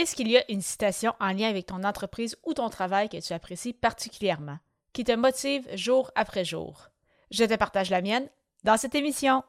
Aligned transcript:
Est-ce 0.00 0.16
qu'il 0.16 0.30
y 0.30 0.38
a 0.38 0.50
une 0.50 0.62
citation 0.62 1.12
en 1.20 1.34
lien 1.34 1.50
avec 1.50 1.66
ton 1.66 1.84
entreprise 1.84 2.34
ou 2.46 2.54
ton 2.54 2.70
travail 2.70 3.10
que 3.10 3.20
tu 3.20 3.34
apprécies 3.34 3.74
particulièrement, 3.74 4.56
qui 4.94 5.04
te 5.04 5.12
motive 5.12 5.68
jour 5.74 6.10
après 6.14 6.42
jour? 6.42 6.88
Je 7.30 7.44
te 7.44 7.54
partage 7.54 7.90
la 7.90 8.00
mienne 8.00 8.26
dans 8.64 8.78
cette 8.78 8.94
émission. 8.94 9.42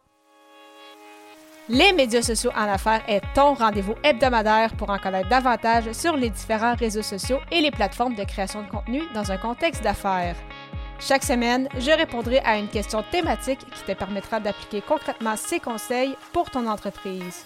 Les 1.70 1.94
médias 1.94 2.22
sociaux 2.22 2.52
en 2.54 2.68
affaires 2.68 3.02
est 3.08 3.22
ton 3.34 3.54
rendez-vous 3.54 3.96
hebdomadaire 4.04 4.76
pour 4.76 4.90
en 4.90 5.00
connaître 5.00 5.30
davantage 5.30 5.90
sur 5.94 6.18
les 6.18 6.30
différents 6.30 6.76
réseaux 6.76 7.02
sociaux 7.02 7.40
et 7.50 7.62
les 7.62 7.72
plateformes 7.72 8.16
de 8.16 8.26
création 8.26 8.62
de 8.62 8.70
contenu 8.70 9.04
dans 9.14 9.32
un 9.32 9.38
contexte 9.38 9.84
d'affaires. 9.84 10.36
Chaque 11.00 11.24
semaine, 11.24 11.70
je 11.78 11.92
répondrai 11.92 12.40
à 12.40 12.58
une 12.58 12.68
question 12.68 13.06
thématique 13.10 13.62
qui 13.74 13.84
te 13.84 13.94
permettra 13.94 14.42
d'appliquer 14.42 14.82
concrètement 14.82 15.38
ces 15.38 15.62
conseils 15.62 16.18
pour 16.34 16.50
ton 16.52 16.68
entreprise. 16.68 17.46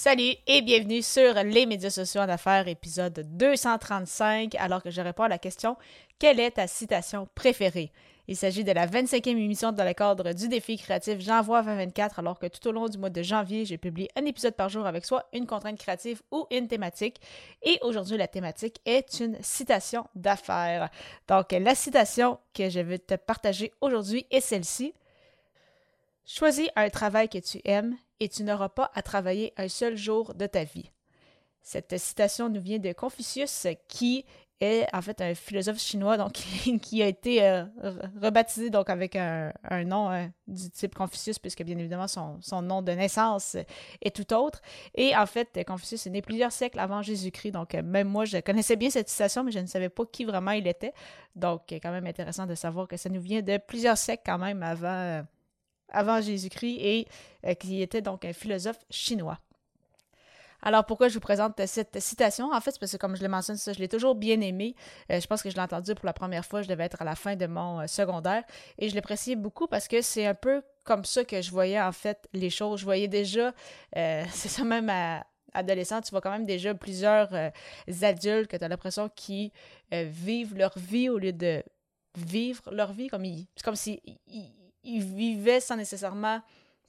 Salut 0.00 0.36
et 0.46 0.62
bienvenue 0.62 1.02
sur 1.02 1.34
les 1.34 1.66
médias 1.66 1.90
sociaux 1.90 2.20
en 2.20 2.28
affaires, 2.28 2.68
épisode 2.68 3.26
235, 3.36 4.54
alors 4.54 4.80
que 4.80 4.92
je 4.92 5.00
réponds 5.00 5.24
à 5.24 5.28
la 5.28 5.38
question 5.38 5.76
Quelle 6.20 6.38
est 6.38 6.52
ta 6.52 6.68
citation 6.68 7.26
préférée? 7.34 7.90
Il 8.28 8.36
s'agit 8.36 8.62
de 8.62 8.70
la 8.70 8.86
25e 8.86 9.30
émission 9.30 9.72
dans 9.72 9.84
le 9.84 9.94
cadre 9.94 10.32
du 10.32 10.46
défi 10.46 10.78
créatif 10.78 11.18
J'envoie 11.18 11.64
2024, 11.64 12.20
alors 12.20 12.38
que 12.38 12.46
tout 12.46 12.64
au 12.68 12.70
long 12.70 12.86
du 12.86 12.96
mois 12.96 13.10
de 13.10 13.22
janvier, 13.24 13.64
j'ai 13.64 13.76
publié 13.76 14.08
un 14.14 14.24
épisode 14.24 14.54
par 14.54 14.68
jour 14.68 14.86
avec 14.86 15.04
soit 15.04 15.26
une 15.32 15.48
contrainte 15.48 15.80
créative 15.80 16.22
ou 16.30 16.46
une 16.52 16.68
thématique. 16.68 17.20
Et 17.64 17.80
aujourd'hui, 17.82 18.16
la 18.16 18.28
thématique 18.28 18.80
est 18.86 19.18
une 19.18 19.36
citation 19.42 20.06
d'affaires. 20.14 20.90
Donc, 21.26 21.50
la 21.50 21.74
citation 21.74 22.38
que 22.54 22.70
je 22.70 22.78
vais 22.78 23.00
te 23.00 23.14
partager 23.14 23.72
aujourd'hui 23.80 24.26
est 24.30 24.42
celle-ci. 24.42 24.94
Choisis 26.24 26.68
un 26.76 26.88
travail 26.88 27.28
que 27.28 27.38
tu 27.38 27.60
aimes 27.64 27.96
et 28.20 28.28
tu 28.28 28.44
n'auras 28.44 28.68
pas 28.68 28.90
à 28.94 29.02
travailler 29.02 29.52
un 29.56 29.68
seul 29.68 29.96
jour 29.96 30.34
de 30.34 30.46
ta 30.46 30.64
vie. 30.64 30.90
Cette 31.62 31.98
citation 31.98 32.48
nous 32.48 32.60
vient 32.60 32.78
de 32.78 32.92
Confucius 32.92 33.66
qui 33.88 34.24
est 34.60 34.86
en 34.92 35.02
fait 35.02 35.20
un 35.20 35.34
philosophe 35.34 35.78
chinois 35.78 36.16
donc, 36.16 36.32
qui 36.82 37.02
a 37.02 37.06
été 37.06 37.44
euh, 37.44 37.64
rebaptisé 38.20 38.70
donc 38.70 38.90
avec 38.90 39.16
un, 39.16 39.52
nom 39.84 40.10
euh, 40.10 40.26
du 40.46 40.70
type 40.70 40.94
Confucius, 40.94 41.38
puisque 41.38 41.62
bien 41.62 41.78
évidemment 41.78 42.08
son, 42.08 42.38
son, 42.40 42.62
nom 42.62 42.82
de 42.82 42.92
naissance 42.92 43.56
est 44.02 44.14
tout 44.14 44.32
autre. 44.34 44.60
Et 44.94 45.16
en 45.16 45.26
fait, 45.26 45.64
Confucius 45.66 46.06
est 46.06 46.10
né 46.10 46.22
plusieurs 46.22 46.52
siècles 46.52 46.80
avant 46.80 47.02
Jésus-Christ. 47.02 47.52
Donc 47.52 47.74
même 47.74 48.08
moi, 48.08 48.24
je 48.24 48.38
connaissais 48.38 48.76
bien 48.76 48.90
cette 48.90 49.08
citation, 49.08 49.44
mais 49.44 49.52
je 49.52 49.60
ne 49.60 49.66
savais 49.66 49.88
pas 49.88 50.04
qui 50.06 50.24
vraiment 50.24 50.52
il 50.52 50.66
était. 50.66 50.92
Donc 51.36 51.62
quand 51.70 51.92
même 51.92 52.06
intéressant 52.06 52.46
de 52.46 52.54
savoir 52.54 52.88
que 52.88 52.96
ça 52.96 53.08
nous 53.08 53.20
vient 53.20 53.42
de 53.42 53.58
plusieurs 53.58 53.98
siècles 53.98 54.22
quand 54.26 54.38
même 54.38 54.62
avant, 54.62 54.88
euh, 54.88 55.22
avant 55.90 56.20
Jésus-Christ 56.20 56.78
et 56.80 57.56
qui 57.56 57.82
était 57.82 58.02
donc 58.02 58.24
un 58.24 58.32
philosophe 58.32 58.84
chinois. 58.90 59.38
Alors, 60.60 60.84
pourquoi 60.84 61.08
je 61.08 61.14
vous 61.14 61.20
présente 61.20 61.64
cette 61.66 62.00
citation? 62.00 62.52
En 62.52 62.60
fait, 62.60 62.72
c'est 62.72 62.80
parce 62.80 62.92
que, 62.92 62.96
comme 62.96 63.16
je 63.16 63.22
l'ai 63.22 63.28
mentionné, 63.28 63.58
ça, 63.58 63.72
je 63.72 63.78
l'ai 63.78 63.88
toujours 63.88 64.16
bien 64.16 64.40
aimé. 64.40 64.74
Euh, 65.10 65.20
je 65.20 65.26
pense 65.26 65.42
que 65.42 65.50
je 65.50 65.54
l'ai 65.54 65.60
entendu 65.60 65.94
pour 65.94 66.06
la 66.06 66.12
première 66.12 66.44
fois, 66.44 66.62
je 66.62 66.68
devais 66.68 66.84
être 66.84 67.00
à 67.00 67.04
la 67.04 67.14
fin 67.14 67.36
de 67.36 67.46
mon 67.46 67.80
euh, 67.80 67.86
secondaire. 67.86 68.42
Et 68.78 68.88
je 68.88 68.94
l'appréciais 68.96 69.36
beaucoup 69.36 69.68
parce 69.68 69.86
que 69.86 70.02
c'est 70.02 70.26
un 70.26 70.34
peu 70.34 70.62
comme 70.82 71.04
ça 71.04 71.24
que 71.24 71.40
je 71.40 71.50
voyais, 71.52 71.80
en 71.80 71.92
fait, 71.92 72.28
les 72.32 72.50
choses. 72.50 72.80
Je 72.80 72.84
voyais 72.84 73.08
déjà, 73.08 73.52
euh, 73.96 74.24
c'est 74.32 74.48
ça 74.48 74.64
même 74.64 74.90
à 74.90 75.24
adolescent, 75.54 76.00
tu 76.02 76.10
vois 76.10 76.20
quand 76.20 76.30
même 76.30 76.44
déjà 76.44 76.74
plusieurs 76.74 77.30
adultes 78.02 78.48
que 78.48 78.56
tu 78.56 78.64
as 78.64 78.68
l'impression 78.68 79.08
qui 79.08 79.50
vivent 79.90 80.54
leur 80.54 80.78
vie 80.78 81.08
au 81.08 81.16
lieu 81.16 81.32
de 81.32 81.64
vivre 82.14 82.70
leur 82.70 82.92
vie 82.92 83.08
comme 83.08 83.24
c'est 83.24 83.64
comme 83.64 83.74
s'ils 83.74 83.98
ils 84.84 85.02
vivaient 85.02 85.60
sans 85.60 85.76
nécessairement 85.76 86.40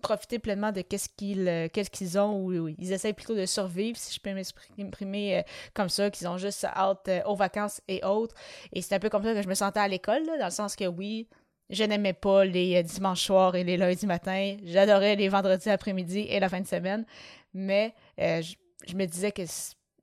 profiter 0.02 0.40
pleinement 0.40 0.72
de 0.72 0.82
qu'est-ce 0.82 1.10
qu'ils 1.10 1.48
euh, 1.48 2.22
ont 2.22 2.46
ou, 2.46 2.68
ils 2.70 2.92
essayent 2.92 3.14
plutôt 3.14 3.36
de 3.36 3.46
survivre 3.46 3.98
si 3.98 4.14
je 4.14 4.20
peux 4.20 4.34
m'exprimer 4.34 5.38
euh, 5.38 5.42
comme 5.74 5.90
ça 5.90 6.10
qu'ils 6.10 6.28
ont 6.28 6.38
juste 6.38 6.64
hâte 6.66 7.08
euh, 7.08 7.22
aux 7.26 7.36
vacances 7.36 7.82
et 7.88 8.04
autres. 8.04 8.36
Et 8.74 8.82
c'est 8.82 8.96
un 8.96 9.00
peu 9.00 9.10
comme 9.10 9.24
ça 9.24 9.34
que 9.34 9.42
je 9.42 9.48
me 9.48 9.54
sentais 9.54 9.80
à 9.80 9.88
l'école 9.88 10.26
dans 10.26 10.46
le 10.46 10.52
sens 10.52 10.76
que 10.76 10.86
oui 10.86 11.28
je 11.70 11.84
n'aimais 11.84 12.14
pas 12.14 12.46
les 12.46 12.82
dimanches 12.82 13.26
soirs 13.26 13.56
et 13.56 13.64
les 13.64 13.78
lundis 13.78 14.08
matins. 14.08 14.58
J'adorais 14.64 15.16
les 15.16 15.30
vendredis 15.30 15.70
après-midi 15.70 16.22
et 16.22 16.40
la 16.40 16.50
fin 16.50 16.62
de 16.62 16.66
semaine. 16.66 17.06
Mais 17.54 17.94
je, 18.18 18.96
me 18.96 19.06
disais 19.06 19.32
que 19.32 19.44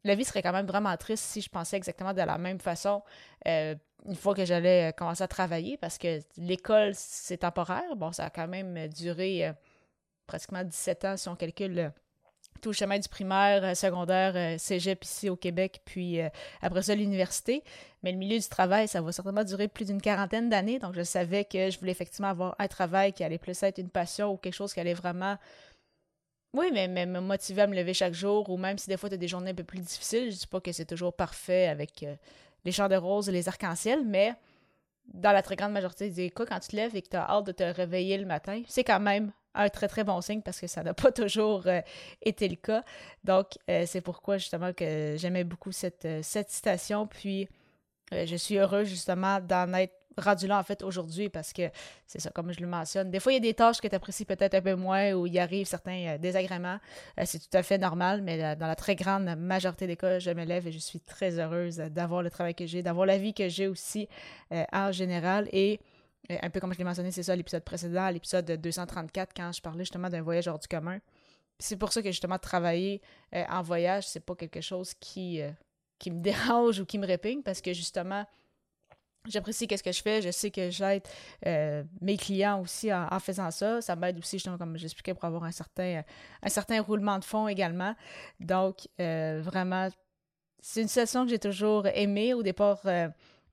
la 0.07 0.15
vie 0.15 0.25
serait 0.25 0.43
quand 0.43 0.53
même 0.53 0.67
vraiment 0.67 0.97
triste 0.97 1.25
si 1.25 1.41
je 1.41 1.49
pensais 1.49 1.77
exactement 1.77 2.13
de 2.13 2.23
la 2.23 2.39
même 2.39 2.61
façon 2.61 3.03
une 3.45 4.15
fois 4.15 4.35
que 4.35 4.45
j'allais 4.45 4.93
commencer 4.97 5.23
à 5.23 5.29
travailler 5.29 5.77
parce 5.77 5.99
que 5.99 6.21
l'école 6.37 6.93
c'est 6.95 7.39
temporaire 7.39 7.97
bon 7.97 8.13
ça 8.13 8.25
a 8.25 8.31
quand 8.31 8.49
même 8.49 8.89
duré 8.89 9.53
pratiquement 10.27 10.65
17 10.65 11.05
ans 11.05 11.17
si 11.17 11.29
on 11.29 11.37
calcule 11.37 11.79
euh, 11.79 11.89
tout 12.63 12.71
le 12.71 12.75
chemin 12.75 12.99
du 12.99 13.09
primaire, 13.09 13.63
euh, 13.65 13.75
secondaire, 13.75 14.33
euh, 14.35 14.59
cégep 14.59 15.05
ici 15.05 15.29
au 15.29 15.37
Québec, 15.37 15.83
puis 15.85 16.19
après 16.63 16.83
ça 16.83 16.95
l'université. 16.95 17.63
Mais 18.03 18.13
le 18.13 18.19
milieu 18.19 18.39
du 18.39 18.49
travail, 18.49 18.89
ça 18.89 19.01
va 19.01 19.13
certainement 19.13 19.45
durer 19.45 19.69
plus 19.69 19.87
d'une 19.87 20.01
quarantaine 20.01 20.49
d'années. 20.49 20.79
Donc 20.79 20.95
je 20.95 21.03
savais 21.03 21.45
que 21.45 21.71
je 21.71 21.79
voulais 21.79 21.93
effectivement 21.93 22.29
avoir 22.29 22.55
un 22.59 22.69
travail 22.69 23.13
qui 23.13 23.25
allait 23.25 23.39
plus 23.39 23.63
être 23.63 23.79
une 23.79 23.91
passion 23.91 24.33
ou 24.33 24.37
quelque 24.37 24.55
chose 24.55 24.73
qui 24.73 24.81
allait 24.81 24.95
vraiment, 24.95 25.37
oui, 26.57 26.71
mais, 26.73 26.89
me 27.07 27.21
motiver 27.21 27.63
à 27.63 27.67
me 27.67 27.75
lever 27.75 27.95
chaque 27.95 28.15
jour, 28.15 28.49
ou 28.49 28.57
même 28.57 28.79
si 28.79 28.89
des 28.89 28.97
fois 28.97 29.09
tu 29.09 29.15
as 29.15 29.19
des 29.19 29.29
journées 29.29 29.51
un 29.51 29.55
peu 29.55 29.65
plus 29.65 29.81
difficiles. 29.81 30.31
Je 30.31 30.37
dis 30.39 30.47
pas 30.47 30.61
que 30.61 30.73
c'est 30.73 30.85
toujours 30.87 31.15
parfait 31.15 31.69
avec 31.69 32.05
les 32.65 32.73
champs 32.73 32.89
de 32.89 32.97
roses 32.97 33.29
et 33.29 33.33
les 33.33 33.49
arcs-en-ciel, 33.49 34.05
mais 34.05 34.35
dans 35.13 35.33
la 35.33 35.43
très 35.43 35.57
grande 35.57 35.73
majorité 35.73 36.11
des 36.11 36.31
cas, 36.31 36.47
quand 36.47 36.61
tu 36.61 36.69
te 36.69 36.77
lèves 36.77 36.97
et 36.97 37.03
que 37.03 37.09
tu 37.09 37.17
as 37.17 37.29
hâte 37.29 37.47
de 37.47 37.53
te 37.53 37.63
réveiller 37.63 38.19
le 38.19 38.27
matin, 38.27 38.63
c'est 38.67 38.85
quand 38.85 39.01
même 39.01 39.33
un 39.55 39.69
très 39.69 39.89
très 39.89 40.05
bon 40.05 40.21
signe 40.21 40.43
parce 40.43 40.61
que 40.61 40.67
ça 40.67 40.83
n'a 40.83 40.95
pas 40.95 41.13
toujours 41.13 41.67
euh, 41.67 41.81
été 42.23 42.49
le 42.49 42.57
cas. 42.57 42.83
Donc, 43.25 43.47
euh, 43.71 43.85
c'est 43.87 44.01
pourquoi 44.01 44.39
justement 44.39 44.73
que 44.73 45.15
j'aimais 45.17 45.45
beaucoup 45.45 45.73
cette, 45.73 46.05
euh, 46.05 46.21
cette 46.23 46.51
citation. 46.51 47.07
Puis, 47.07 47.49
je 48.13 48.37
suis 48.37 48.57
heureuse 48.57 48.87
justement 48.87 49.41
d'en 49.41 49.73
être 49.75 49.95
rendu 50.19 50.47
là 50.47 50.59
en 50.59 50.63
fait 50.63 50.83
aujourd'hui 50.83 51.29
parce 51.29 51.53
que 51.53 51.71
c'est 52.07 52.21
ça, 52.21 52.31
comme 52.31 52.53
je 52.53 52.61
le 52.61 52.67
mentionne. 52.67 53.11
Des 53.11 53.21
fois, 53.21 53.33
il 53.33 53.37
y 53.37 53.39
a 53.39 53.41
des 53.41 53.55
tâches 53.55 53.81
que 53.81 53.89
tu 53.89 53.95
apprécies 53.95 54.25
peut-être 54.25 54.55
un 54.55 54.61
peu 54.61 54.75
moins 54.75 55.13
ou 55.13 55.27
il 55.27 55.39
arrive 55.39 55.67
certains 55.67 56.17
désagréments. 56.19 56.79
c'est 57.25 57.39
tout 57.39 57.57
à 57.57 57.63
fait 57.63 57.79
normal, 57.79 58.23
mais 58.23 58.57
dans 58.57 58.67
la 58.67 58.77
très 58.77 58.97
grande 58.97 59.25
majorité 59.37 59.87
des 59.87 59.97
cas, 59.97 60.19
je 60.19 60.31
me 60.31 60.45
lève 60.45 60.67
et 60.67 60.73
je 60.73 60.79
suis 60.79 61.01
très 61.01 61.39
heureuse 61.39 61.77
d'avoir 61.77 62.23
le 62.23 62.31
travail 62.31 62.55
que 62.55 62.67
j'ai, 62.67 62.83
d'avoir 62.83 63.07
la 63.07 63.19
vie 63.19 63.35
que 63.35 63.49
j'ai 63.49 63.69
aussi 63.69 64.09
en 64.73 64.93
général. 64.93 65.49
Et 65.53 65.81
un 66.29 66.51
peu 66.51 66.61
comme 66.61 66.73
je 66.73 66.79
l'ai 66.79 66.85
mentionné, 66.85 67.11
c'est 67.11 67.23
ça 67.23 67.37
l'épisode 67.37 67.63
précédent, 67.63 68.09
l'épisode 68.11 68.51
234, 68.51 69.33
quand 69.35 69.53
je 69.53 69.61
parlais 69.61 69.85
justement 69.85 70.09
d'un 70.09 70.23
voyage 70.23 70.49
hors 70.49 70.59
du 70.59 70.69
commun. 70.69 70.99
C'est 71.59 71.77
pour 71.77 71.93
ça 71.93 72.03
que 72.03 72.11
justement 72.11 72.39
travailler 72.39 73.01
euh, 73.35 73.45
en 73.49 73.63
voyage, 73.63 74.07
c'est 74.07 74.21
pas 74.21 74.35
quelque 74.35 74.61
chose 74.61 74.93
qui, 74.95 75.41
euh, 75.41 75.51
qui 75.99 76.11
me 76.11 76.21
dérange 76.23 76.81
ou 76.81 76.87
qui 76.87 76.99
me 76.99 77.07
répigne 77.07 77.43
parce 77.43 77.61
que 77.61 77.73
justement, 77.73 78.27
j'apprécie 79.29 79.67
qu'est-ce 79.67 79.83
que 79.83 79.93
je 79.93 80.03
fais, 80.03 80.23
je 80.23 80.31
sais 80.31 80.51
que 80.51 80.71
j'aide 80.71 81.03
euh, 81.47 81.83
mes 82.01 82.17
clients 82.17 82.61
aussi 82.61 82.93
en, 82.93 83.19
faisant 83.21 83.51
ça. 83.51 83.81
Ça 83.81 83.97
m'aide 83.97 84.19
aussi, 84.19 84.37
justement, 84.37 84.59
comme 84.59 84.77
j'expliquais, 84.77 85.15
pour 85.15 85.25
avoir 85.25 85.45
un 85.45 85.53
certain, 85.53 86.03
un 86.43 86.49
certain 86.49 86.81
roulement 86.81 87.19
de 87.19 87.25
fond 87.25 87.49
également. 87.49 87.95
Donc, 88.41 88.89
vraiment, 88.99 89.89
c'est 90.61 90.83
une 90.83 90.89
situation 90.89 91.25
que 91.25 91.31
j'ai 91.31 91.39
toujours 91.39 91.87
aimée. 91.87 92.35
Au 92.35 92.43
départ, 92.43 92.81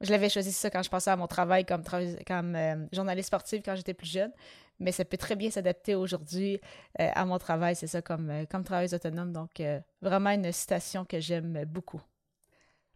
je 0.03 0.11
l'avais 0.11 0.29
choisi 0.29 0.51
ça 0.51 0.69
quand 0.69 0.83
je 0.83 0.89
pensais 0.89 1.09
à 1.09 1.15
mon 1.15 1.27
travail 1.27 1.65
comme, 1.65 1.83
comme 2.27 2.55
euh, 2.55 2.85
journaliste 2.91 3.27
sportive 3.27 3.61
quand 3.63 3.75
j'étais 3.75 3.93
plus 3.93 4.11
jeune, 4.11 4.31
mais 4.79 4.91
ça 4.91 5.05
peut 5.05 5.17
très 5.17 5.35
bien 5.35 5.49
s'adapter 5.49 5.95
aujourd'hui 5.95 6.59
euh, 6.99 7.09
à 7.13 7.25
mon 7.25 7.37
travail, 7.37 7.75
c'est 7.75 7.87
ça, 7.87 8.01
comme, 8.01 8.29
euh, 8.29 8.45
comme 8.45 8.63
travailleuse 8.63 8.93
autonome. 8.93 9.31
Donc, 9.31 9.61
vraiment 10.01 10.31
une 10.31 10.51
citation 10.51 11.05
que 11.05 11.19
j'aime 11.19 11.63
beaucoup. 11.65 12.01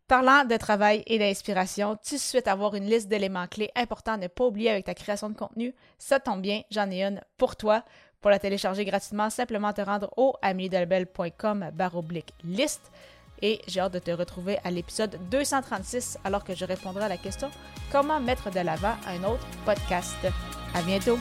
Parlant 0.07 0.45
de 0.45 0.55
travail 0.55 1.03
et 1.05 1.19
d'inspiration, 1.19 1.97
tu 2.01 2.17
souhaites 2.17 2.47
avoir 2.47 2.75
une 2.75 2.85
liste 2.85 3.09
d'éléments 3.09 3.47
clés 3.47 3.71
importants 3.75 4.13
à 4.13 4.17
ne 4.17 4.27
pas 4.27 4.45
oublier 4.45 4.69
avec 4.69 4.85
ta 4.85 4.93
création 4.93 5.29
de 5.29 5.35
contenu? 5.35 5.75
Ça 5.97 6.21
tombe 6.21 6.41
bien, 6.41 6.61
j'en 6.71 6.89
ai 6.89 7.03
une 7.03 7.19
pour 7.37 7.57
toi. 7.57 7.83
Pour 8.21 8.31
la 8.31 8.39
télécharger 8.39 8.85
gratuitement, 8.85 9.29
simplement 9.29 9.73
te 9.73 9.81
rendre 9.81 10.09
au 10.15 10.33
amiedelbel.com 10.41 11.71
liste 12.45 12.91
et 13.41 13.59
j'ai 13.67 13.81
hâte 13.81 13.93
de 13.93 13.99
te 13.99 14.11
retrouver 14.11 14.57
à 14.63 14.71
l'épisode 14.71 15.19
236 15.29 16.17
alors 16.23 16.45
que 16.45 16.55
je 16.55 16.63
répondrai 16.63 17.03
à 17.03 17.09
la 17.09 17.17
question 17.17 17.51
comment 17.91 18.21
mettre 18.21 18.49
de 18.49 18.61
l'avant 18.61 18.95
un 19.07 19.23
autre 19.25 19.45
podcast? 19.65 20.15
À 20.73 20.81
bientôt! 20.83 21.19